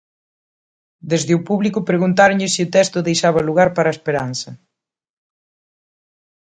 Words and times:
Desde 1.11 1.31
o 1.37 1.43
público, 1.49 1.87
preguntáronlles 1.89 2.53
se 2.55 2.61
o 2.65 2.71
texto 2.77 3.05
deixaba 3.07 3.47
lugar 3.47 3.69
para 3.75 3.87
a 3.89 3.95
esperanza. 3.97 4.49